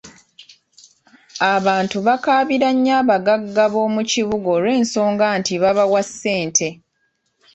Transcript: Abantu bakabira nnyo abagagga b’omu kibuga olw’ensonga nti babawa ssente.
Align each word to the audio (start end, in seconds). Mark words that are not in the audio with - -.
Abantu 1.55 1.97
bakabira 2.07 2.69
nnyo 2.75 2.93
abagagga 3.01 3.63
b’omu 3.73 4.01
kibuga 4.09 4.47
olw’ensonga 4.57 5.25
nti 5.39 5.53
babawa 5.61 6.01
ssente. 6.07 6.67